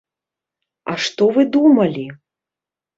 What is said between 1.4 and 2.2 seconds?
думалі?